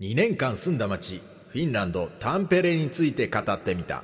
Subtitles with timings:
[0.00, 4.02] 2年間住んだ町フィンランドタンペレについて語ってみた。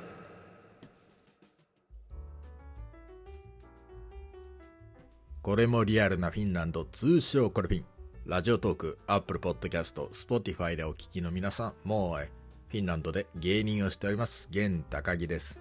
[5.41, 7.85] これもリアルなフィンランド通称コルフィン。
[8.27, 12.29] Radiotalk Apple Podcast Spotify でお聞きの皆さんもうえ
[12.67, 15.59] フィンランドで芸人をしております現高木です。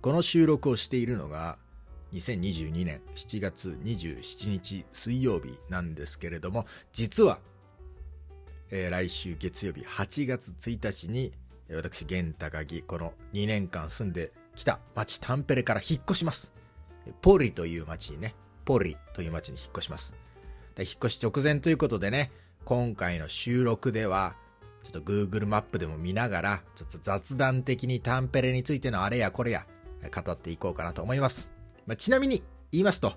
[0.00, 1.58] この収録をしているのが
[2.14, 6.64] 2022年7月27日水曜日なんですけれども
[6.94, 7.40] 実は
[8.72, 11.32] えー、来週月曜日8月1日に、
[11.72, 16.52] 私、現高木、この2年間住んできた町タンペレから引っ越します。
[17.20, 20.14] ポリという町にね、ポリという町に引っ越します。
[20.76, 22.30] で引っ越し直前ということでね、
[22.64, 24.36] 今回の収録では、
[24.84, 29.66] ちょっと Google マップでも見ながら、ちょっと雑談的にタンペレについてのあれやこれや、
[30.14, 31.50] 語っていこうかなと思います。
[31.86, 33.14] まあ、ちなみに言いますと、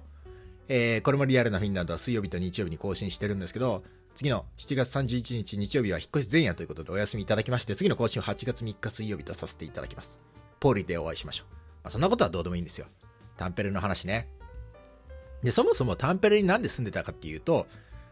[0.68, 3.84] えー、これもリアルなフィンランドは水曜日と日曜日に更新してるんですけど、
[4.16, 10.22] 次の7月31日日曜日は引っ越し前夜ということでお休みいただきまして、次の更新は8月3日水曜日とさせていただきます。
[10.60, 11.54] ポーリーでお会いしましょう。
[11.84, 12.86] まあ、そんなことはどうでもいいんですよ。
[13.38, 14.30] タンペレの話ね。
[15.42, 17.66] で、そもそもタンペレになんで住んでたかっていうと、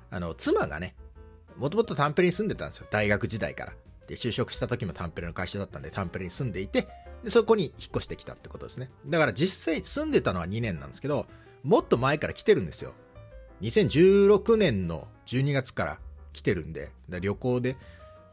[0.09, 0.95] あの、妻がね、
[1.55, 2.87] もともとタンペレに住んでたんですよ。
[2.89, 3.73] 大学時代から。
[4.07, 6.87] で、就職した時もタンペレの会社だったんで、タンペレに住んでいて、
[7.23, 8.89] で、そこに引っ越してきたってことですね。
[9.05, 11.27] だから実際住んでたのは2年なんですけど、
[11.63, 12.93] もっと前から来てるんですよ。
[13.61, 15.99] 2016年の12月から
[16.33, 17.75] 来てるんで、旅行で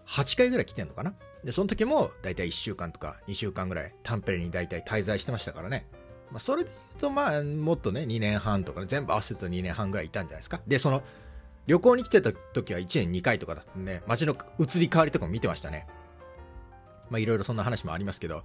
[0.07, 1.15] 8回ぐらい来てんのかな？
[1.45, 5.87] で、その時もだいたい1週間とか2週間ぐらいタンペレにだいたい滞在してましたからね。
[6.31, 10.61] まあ、それで言うと、まあ、もっとね、2年半とかね、全部合わせると2年半ぐらいいたんじゃないですか？
[10.67, 11.03] で、その、
[11.67, 15.87] 旅行に来てた時は1年2回とかだったんで、街の移り変わりとかも見てましたね。
[17.11, 18.43] まあ、いろいろそんな話もありますけど、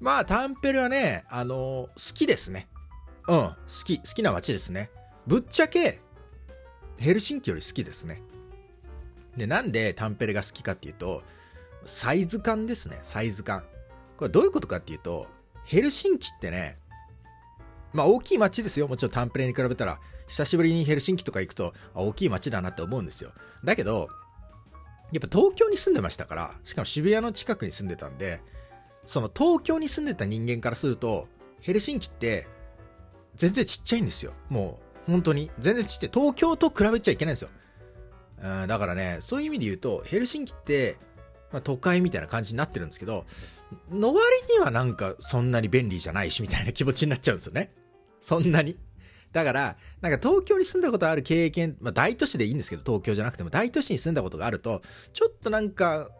[0.00, 2.68] まあ、タンペレはね、あのー、好きですね。
[3.26, 3.54] うん、好
[3.84, 4.90] き、好きな街ですね。
[5.26, 6.00] ぶっちゃけ、
[6.98, 8.22] ヘルシンキより好きですね。
[9.36, 11.22] で、なんでタンペレが好きかっていうと、
[11.86, 13.64] サイズ感ですね、サイズ感。
[14.16, 15.26] これどういうことかっていうと、
[15.64, 16.78] ヘルシンキってね、
[17.92, 18.88] まあ大きい街ですよ。
[18.88, 23.32] もちろんタンペレに比べたら、久しぶりにヘルシンキとか行くと、あ大きい街だなって思うんですよ。
[23.64, 24.08] だけど、
[25.12, 28.42] やっぱ東京に住んでましたから、しかも渋谷の近くに住んでたんで、
[29.06, 31.28] その東京に住んでた人間からすると、
[31.60, 32.46] ヘルシンキって
[33.36, 34.34] 全然ちっちゃいんですよ。
[34.50, 35.50] もう、本当に。
[35.58, 36.10] 全然ちっちゃい。
[36.12, 37.48] 東京と比べちゃいけないんですよ。
[38.42, 40.96] うん、だからね、そういう意味で言うと、ヘルシンキって、
[41.50, 43.24] まあ、都会みたいな感じになってるんですけど、
[43.90, 47.72] の割にはなんかそんなに便利じゃないしみたいな気持ちになっちゃうんですよね。
[48.20, 48.78] そんなに。
[49.32, 54.82] だから、なんか東京に住んだことある経験、まあ大都市でいいんですけど、東京じゃなくても大都市に住んだことがあると、
[55.12, 56.10] ちょっとなんか、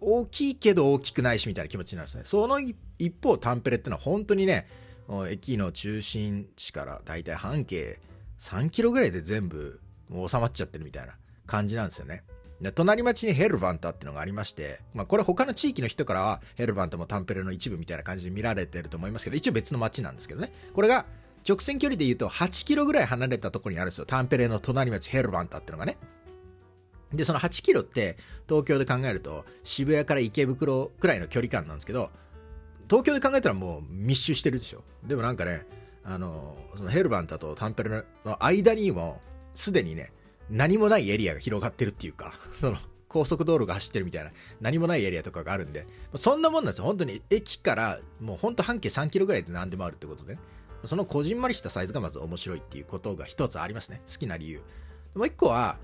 [0.00, 2.22] 大きいけど大きくないしみたいな気持ちになるんですね。
[2.26, 4.68] その一方、タンペレってのは本当にね、
[5.30, 7.98] 駅の中心地からだいたい半径
[8.38, 9.80] 3キロぐらいで全部
[10.10, 11.14] 収まっちゃってるみたいな。
[11.46, 12.24] 感じなんですよね。
[12.60, 20.52] で隣町にヘルバンタっていうのがありまして、まあこれ他の地域の人からはヘルバンタもタンペレの一部みたいな感じで見られてると思いますけど、一応別の町なんですけどね。
[20.72, 21.06] これが
[21.48, 24.06] 直線距離で言うと8キロぐらい離れたところにあるんですよ。
[24.06, 25.98] タンペレの隣町ヘルバンタってのがね。
[27.12, 28.16] で、その8キロって
[28.48, 32.10] 東京で考えると渋谷から池袋くらいの距離感なんですけど、
[32.88, 34.82] 東京で考えたらもう密集してるでしょ。
[35.04, 35.66] でもなんかね、
[36.08, 37.90] あの、そのヘルバンタとタンペレ
[38.24, 39.20] の間にも
[39.54, 40.12] すでにね、
[40.48, 42.76] 何もないエリアが広がってるっていうか、 その、
[43.08, 44.30] 高速道路が走ってるみたいな、
[44.60, 46.84] 何もないエリアとかがあるんで、そんなもんなんですよ。
[46.84, 50.40] 本当に駅から、もう本当半径3キロぐらいで何でもあるってことでね。
[50.84, 54.02] そのこじんまりしたサイズがまず面白いっていうことが一つありますね。
[54.06, 54.60] 好きな理由。
[55.14, 55.78] もう一個は、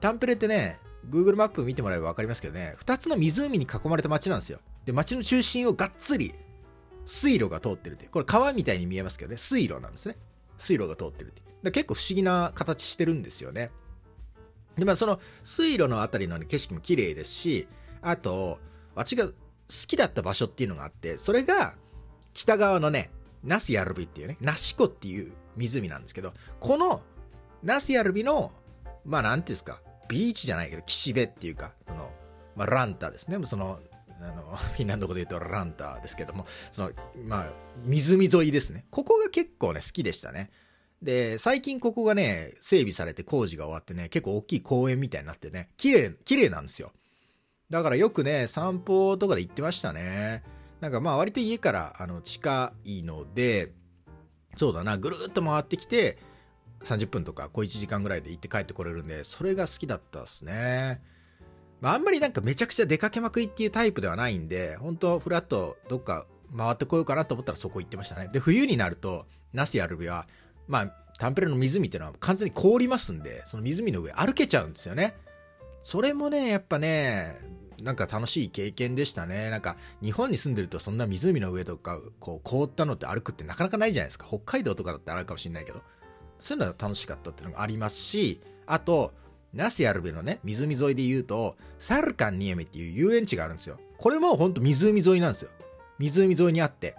[0.00, 0.78] タンプレってね、
[1.08, 4.60] Google マップ見てもらえば分かりますけどね、二つの湖に囲まれた街なんですよ。
[4.84, 6.34] で、街の中心をがっつり
[7.06, 8.06] 水路が通ってるって。
[8.06, 10.16] これ川みたいに見えますけどね、水路なんですね。
[10.58, 11.70] 水路が通ってるって。
[11.70, 13.70] 結構不思議な形してるんですよね。
[14.76, 17.68] で、まあその水路のあたりの景色も綺麗ですし、
[18.02, 18.58] あと、
[18.94, 19.32] 私が好
[19.88, 21.74] きだった場所っていうのがあって、それが
[22.34, 23.10] 北側のね、
[23.42, 27.02] ナスヤルビっていうね、ナシコっていう湖なんですけど、この
[27.62, 28.52] ナスヤルビの、
[29.04, 32.12] まあなんていうんですか、ビーチじゃないけど、岸辺っていうか、その、
[32.54, 33.44] まあランタですね。
[33.46, 33.80] その、
[34.20, 36.90] あの、フィンランド語で言うとランターですけども、その、
[37.24, 37.52] まあ、
[37.84, 38.86] 湖沿いですね。
[38.90, 40.50] ここが結構ね、好きでしたね。
[41.02, 46.92] で、最近ここがね、整備されて工事が終わってね、結構大きい公園みたいになってね、綺麗、綺麗なんですよ。
[47.70, 50.42] だからよくね、散歩とかで行ってましたね。
[50.80, 53.72] なんかまあ割と家からあの近いので、
[54.56, 56.18] そうだな、ぐるっと回ってきて、
[56.84, 61.02] 30分とか小1時間ぐらいで行って帰ってこれるんで、それが好きだったですね。
[61.80, 66.26] まあ、あんまりなんかめちゃくちゃ出かけまくりっていうタイプではないんで、本当フラットどっか
[66.56, 68.28] 回ってこようかなと思ったらそこ行ってましたね。
[68.32, 70.26] で、冬になると、ナスやる日は
[70.68, 75.14] まあ、タンペレの湖っていうのは完全に凍りますんで、その湖の上歩けちゃうんですよね。
[75.82, 77.36] それもね、やっぱね、
[77.80, 79.50] なんか楽しい経験でしたね。
[79.50, 84.26] なんか、日本に住んでるとそんな湖の上とか、こう、凍ったのって歩くってなかなかないじゃないですか。
[84.28, 85.82] 北海道とかだってあるかもしれないけど。
[86.38, 89.14] そういうのが楽しかったっていうのがありますし、あと、
[89.56, 93.80] ナスヤルベのね、湖沿いで言うと、サルカンニエメっていう遊園地があるんですよ。
[93.96, 95.50] これもほんと湖沿いなんですよ。
[95.98, 96.94] 湖沿いにあって。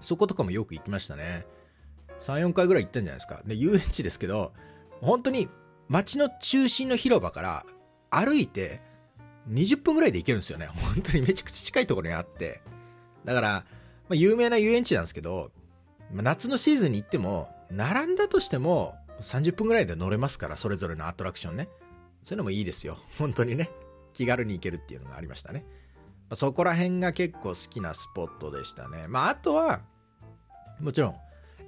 [0.00, 1.44] そことかもよく行きましたね。
[2.20, 3.42] 3、4回ぐらい行ったんじゃないですか。
[3.44, 4.52] で、遊園地ですけど、
[5.00, 5.48] 本当に
[5.88, 7.66] 街の中心の広場から
[8.10, 8.80] 歩いて
[9.50, 10.66] 20分ぐらいで行けるんですよね。
[10.66, 12.62] 本当にめちゃくちゃ近いところにあって。
[13.24, 13.64] だから、ま
[14.10, 15.50] あ、有名な遊園地なんですけど、
[16.12, 21.68] 夏のシーズンに行っても、並んだとしても30分ぐらいで乗れますから、それぞれのアトラクションね。
[22.22, 22.98] そういうのもいいですよ。
[23.18, 23.70] 本当にね。
[24.12, 25.64] 気軽に行けるっていうのがありましたね。
[26.34, 29.06] そこら辺が結構好きなスポットでしたね。
[29.08, 29.82] まあ、あとは、
[30.80, 31.16] もちろん、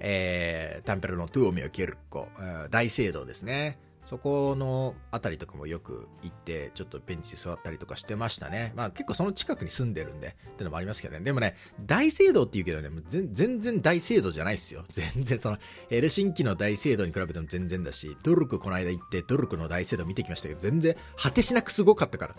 [0.01, 2.29] えー、タンペルのトゥオミオケルコ、
[2.71, 3.79] 大聖堂ですね。
[4.03, 8.73] そこの辺りとかもよく行って、ちょっとベンチ座ったりとかしてましたね。
[8.75, 11.21] まあ結構その近くに住んでるんで、ってのもありますけどね。
[11.25, 11.57] でもね、
[11.87, 14.85] 大聖堂って言うけどね、もう全然大聖堂じゃないですよ。
[14.91, 15.59] 全然その、
[15.89, 22.37] ヘルシンキの大聖堂に比べても全然だし、ドルクこの間行って、ドルクの大聖堂見てきましたけど、全然果てしなくすごかったから。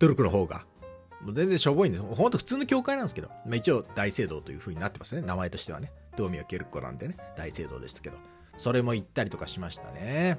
[0.00, 0.66] ドルクの方が。
[1.22, 2.04] もう全然しょぼいんです。
[2.04, 5.22] ほんと普通の教会なんですけど、まあ、一応大聖堂という風になってますね。
[5.22, 5.92] 名前としてはね。
[6.16, 8.16] ドーミオケルコなんでね、大聖堂でしたけど。
[8.58, 10.38] それも行ったりとかしましたね。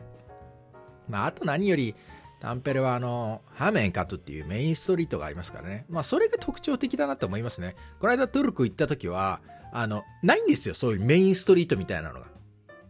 [1.07, 1.95] まあ、あと何より、
[2.39, 5.86] タンペレはあの、ハメンカトっていうメインストリートがありますからね。
[5.89, 7.75] まあ、それが特徴的だなと思いますね。
[8.00, 10.75] この間トルク行った時は、あの、ないんですよ。
[10.75, 12.27] そういうメインストリートみたいなのが。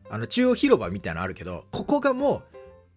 [0.09, 2.43] あの、中央広場みたいなのあるけど、ここがもう、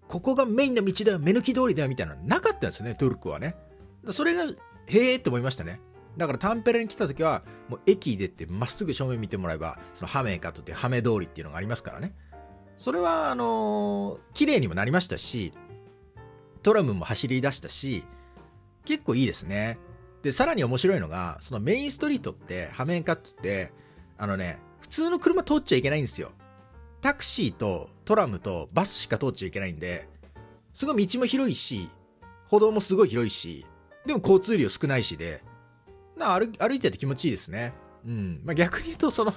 [0.08, 3.55] ここがメインの道だよ、目抜き通りだよ、みたいなのなかったんですよね、トルクはね。
[4.08, 4.44] それが、
[4.87, 5.81] へえって思いましたね。
[6.16, 12.14] だからタンペレに来た時は、もう駅出てまっすぐ正面見てもらえば、そのハメンカトっていうハメ通りっていうのがありますからね。
[12.80, 15.52] それは、あのー、綺麗にもなりましたし、
[16.62, 18.06] トラムも走り出したし、
[18.86, 19.78] 結構いいですね。
[20.22, 23.70] で、さらに面白いのが、そのメインストリートって、ハメンカットって、
[24.16, 26.32] あのね、普通の車通っちゃいけないんですよ。
[27.02, 30.08] タクシーとトラムとバスしか通っちゃいけないんで、
[30.72, 31.90] すごい道も広いし、
[32.48, 33.66] 歩道もすごい広いし、
[34.06, 35.42] でも交通量少ないしで、
[36.16, 37.74] な歩歩いてて気持ちいいですね。
[38.06, 38.40] うん。
[38.42, 39.34] まあ、逆に言うと、その、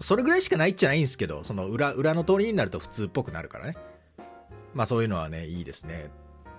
[0.00, 3.76] それぐらいしかないっちゃないんですけど、その裏、裏の通りになると普通っぽくなるからね。
[4.74, 6.10] まあそういうのはね、いいですね。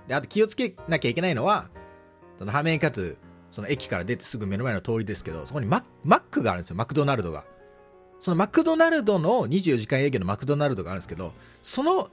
[0.08, 1.70] で、あと気をつけなきゃいけないのは、
[2.38, 3.18] そのハメンカトゥ、
[3.52, 7.46] その駅から出てすぐ目の前の通りですけど、そこにママックがあるんですよ、マクドナルドが。
[8.20, 12.10] そのマクドナルドの24時間営業のマクドナルドがあるんですけど、その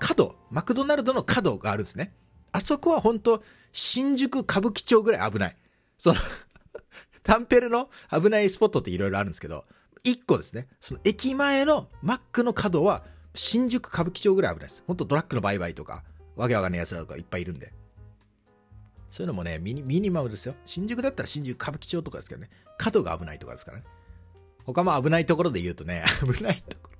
[0.00, 2.12] 角、マクドナルドの角があるんですね。
[2.52, 3.42] あそこは本当
[3.72, 5.56] 新宿歌舞伎町ぐらい危ない。
[5.98, 6.16] その
[7.22, 9.64] タンペルの危ないスポットって色々あるんですけど、
[10.04, 10.68] 1個ですね。
[10.80, 13.02] その駅前のマックの角は、
[13.34, 14.84] 新宿歌舞伎町ぐらい危ないです。
[14.86, 16.04] ほんとドラッグの売買とか、
[16.36, 17.72] わけわかんない奴らとかいっぱいいるんで。
[19.08, 20.54] そういうのもねミニ、ミニマムですよ。
[20.64, 22.50] 新宿だったら新宿歌舞伎町とかですけどね。
[22.78, 23.84] 角が危ないとかですからね。
[24.64, 26.94] 他も危ないところで言うとね、 危ないところ。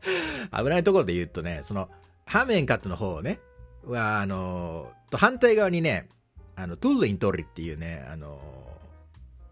[0.64, 1.88] 危ないところで言うとね、その、
[2.26, 3.40] ハーメンカトゥの方をね、
[3.84, 6.08] は、あの、と反対側にね、
[6.56, 8.40] あの、トゥッリントリっていうね、あの、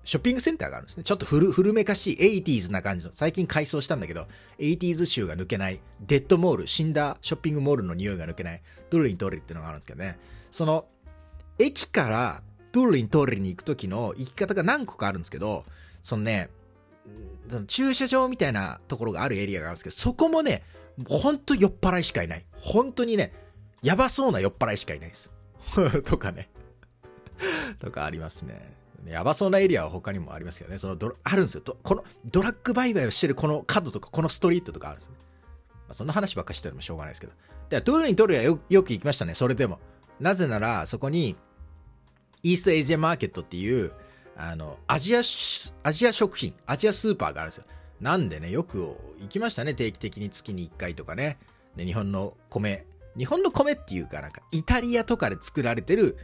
[0.08, 1.05] ショッピングセンターがあるんですね。
[1.05, 4.26] ちょっと古古めかしい 80s な感じの、最近改装したんだけど、
[4.58, 10.19] 80s 臭が抜けない、 dead mall、死んだショッピングモールの匂いが抜けない、トゥールイントーリっていうのがあるんですけどね。
[10.50, 10.87] その、
[11.58, 15.67] 駅からトゥールイントーリに行く時の行き方が何個かあるんですけど、
[16.03, 16.48] そのね、
[17.50, 20.62] その駐車場みたいなところがあるエリアがあるんですけど、そこもね、
[21.06, 22.46] ほんと酔っ払いしかいない。
[22.55, 23.34] 本当にね、
[23.82, 25.31] やばそうな酔っ払いしかいないです。
[26.06, 26.48] とかね。
[27.79, 28.79] とかありますね。
[29.06, 30.78] やばそうなエリアは他にもありますけどね。
[30.78, 31.62] そのドあるんですよ。
[31.82, 35.14] このドラッグ売買をしてるこの角とかこのストリートとかあるんですね。
[35.70, 37.32] まあ、そんな話ばっかしてるのもしょうがないですけど。
[37.70, 39.34] で、トゥールにトゥルはよよく行きましたね。
[39.34, 39.78] それでも。
[40.20, 41.36] なぜなら、そこに、
[42.43, 43.93] イーストエイジアマーケットっていう、
[44.36, 47.64] あの、アジア、アジア食品、アジアスーパーがあるんですよ。
[48.00, 49.74] なんでね、よく行きましたね。
[49.74, 51.38] 定期的に月に1回とかね。
[51.76, 52.86] で日本の米。
[53.17, 56.17] 日本の米っていうか、なんか、イタリアとかで作られてる、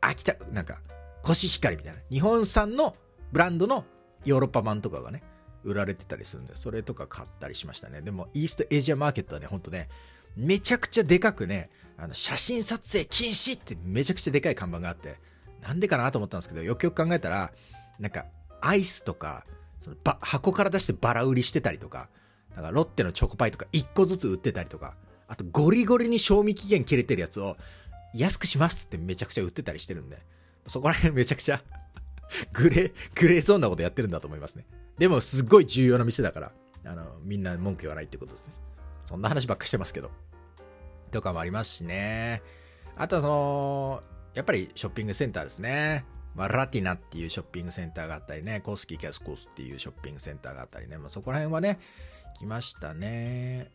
[0.00, 0.80] 秋田、なんか、
[1.22, 2.00] コシヒカリみたいな。
[2.10, 2.96] 日本産の
[3.32, 3.84] ブランドの
[4.24, 5.22] ヨーロッパ版とかがね、
[5.64, 8.00] 売られてたりするんで、それとか買ったりしましたね。
[8.00, 9.88] でも、イーストエイジアマーケットはね、ほんとね、
[10.36, 15.18] めちゃくちゃでかくね、あの、写真撮影禁止ってめちゃくちゃでかい看板があって、
[15.60, 17.52] なんでかなと思ったんですけど、よくよく考えたら、
[17.98, 18.26] なんか、
[18.62, 19.44] アイスとか、
[19.80, 22.08] そのば箱から出してバラ売りしてたりとか、
[22.54, 24.94] なんかロッテのチョコパイとか1個ずつ売ってたりとか、
[25.26, 27.56] あとゴリゴリに賞味期限切れてるやつを
[28.14, 30.18] 安くしますってめちゃくちゃ売ってたりしてるんで、
[30.66, 31.60] そこら辺めちゃくちゃ
[32.52, 34.66] グレー、グレーゾーンなことやってるんだと思いますね。
[34.98, 36.52] でも、すっごい重要な店だから、
[36.84, 38.52] あの、みんな文句言わないってことですね。
[39.04, 40.10] そんな話ばっかしてますけど。
[41.10, 42.42] とかもありますしね。
[42.96, 44.02] あとはその、
[44.34, 46.04] やっぱりショッピングセンターですね。
[46.34, 51.80] まあ、ラティナっていうショッピングセンターがあったりね、コースキーキャスコースっていうショッピングセンターがあったりね、まあ、そこら辺はね、
[52.38, 53.70] 来ましたね。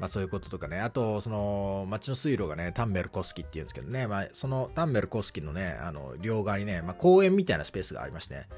[0.00, 8.48] まあそういうこととかね、あと、その、街の水路がね、タンベルコスキっていうんですけどね、まあそのタンベルコスキのね、あの、両側にね、まあ公園みたいなスペースがありまして、ね、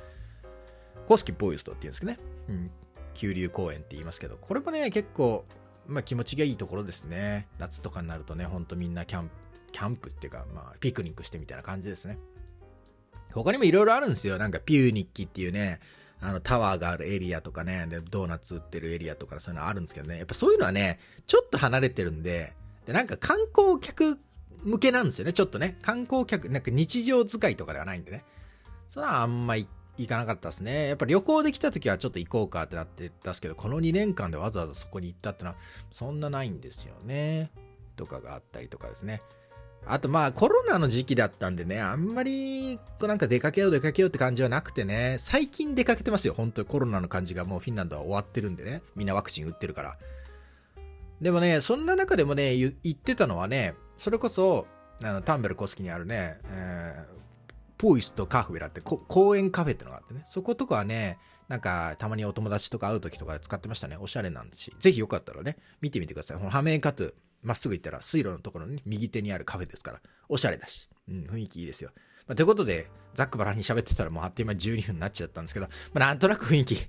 [1.07, 2.19] コスキボイストっていうんですけどね、
[2.49, 2.71] うん、
[3.15, 5.45] 急流公園って言いますけど、これもね、結構、
[5.89, 7.49] まあ気持ちがいいところですね。
[7.59, 9.33] 夏とかになるとね、ほんとみんなキャンプ、
[9.73, 12.19] キャンプっていうか、まあピクニックしてみたいな感じですね。
[13.33, 14.39] 他にもいろいろあるんですよ。
[14.39, 15.81] なんかピューニッキっていうね、
[16.23, 22.55] あの、タワーがあるエリアとかね、で、ドーナツ売ってるエリアとかそういうのあるんですけどね、やっぱそういうのはね、ちょっと離れてるんで、
[22.87, 24.19] で、なんか観光客
[24.63, 25.79] 向けなんですよね、ちょっとね。
[25.83, 28.25] 観光客、なんか日常使いとかではないんでね。
[28.89, 29.67] それはあんま行
[30.09, 30.89] かなかったですね。
[30.89, 35.57] やっぱ旅行で来た時はちょっと行こうかってなってたんですけど、この2年間でわざわざそこに行ったってのは、
[35.91, 37.51] そんなないんですよね。
[37.97, 39.21] とかがあったりとかですね。
[39.87, 49.99] あとまあコロナの時期だったんでね、あんまりこうなんか出かけよう出かけようって感じはなくてね、最近出かけてますよ、本当にコロナの感じがもうフィンランドは終わってるんでね、みんなワクチン打ってるから。
[51.21, 54.67] でもね、そんな中でもね、言ってたのはね、それこそ、
[55.03, 63.97] あのタンベルコスキにあるね、えー、ポイスとカフェラって公園カフェってのがあってね、そことかはね、なんか、たまにお友達とか会う時とかで使ってましたね。
[63.99, 64.77] おしゃれなんですし。
[64.79, 66.39] ぜひよかったらね、見てみてください。
[66.39, 71.91] このハメンカトゥ、まっすぐ行ったら水路のところに、右手にあるカフェですから、おしゃれだし、うん、雰囲気いいですよ。
[72.27, 76.75] まあ、ということで、ざっくばらんに喋ってたらもうあっという間に12分になっちゃったんですけど、まあ、なんとなく雰囲気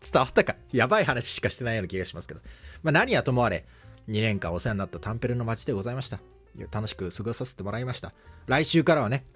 [0.00, 0.56] 伝わったか？
[0.72, 2.40] やばい話しかしてないような気がしますけど。
[2.82, 3.66] まあ、何はともあれ、
[4.08, 6.20] 2年間お世話になったタンペルの街でございました。
[6.70, 8.12] 楽しく過ごさせてもらいました。
[8.46, 9.26] 来週からはね、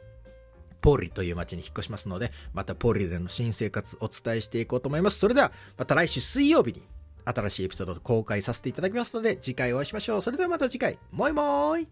[0.81, 5.19] ポーリという街に引っ越しますので、またポーリでの新生活お伝えしていこうと思います。
[5.19, 6.83] それでは、また来週水曜日に
[7.25, 10.23] 新しいエピソード公開させていただきますので、次回お会いしましょう。
[10.23, 11.89] それではまた次回、もいもーい